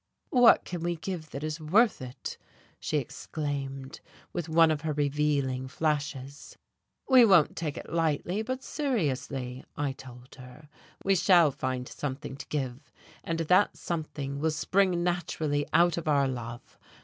[0.31, 2.39] "What can we give that is worth it?"
[2.79, 3.99] she exclaimed,
[4.33, 6.57] with one of her revealing flashes.
[7.07, 10.69] "We won't take it lightly, but seriously," I told her.
[11.03, 12.91] "We shall find something to give,
[13.23, 16.79] and that something will spring naturally out of our love.